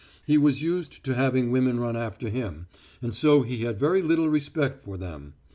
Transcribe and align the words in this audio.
He 0.25 0.35
was 0.35 0.63
used 0.63 1.03
to 1.03 1.13
having 1.13 1.51
women 1.51 1.79
run 1.79 1.95
after 1.95 2.27
him, 2.29 2.65
and 3.03 3.13
so 3.13 3.43
he 3.43 3.57
had 3.59 3.77
very 3.77 4.01
little 4.01 4.29
respect 4.29 4.81
for 4.81 4.97
them. 4.97 5.35